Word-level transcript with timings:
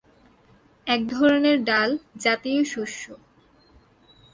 একধরনের 0.87 1.57
ডাল 1.63 1.89
জাতীয় 2.17 2.61
শস্য। 2.63 3.03